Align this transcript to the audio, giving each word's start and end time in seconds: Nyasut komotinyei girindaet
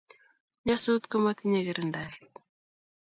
Nyasut 0.65 1.03
komotinyei 1.09 1.65
girindaet 1.67 2.13